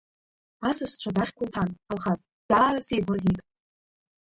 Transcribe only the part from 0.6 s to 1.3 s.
Асасцәа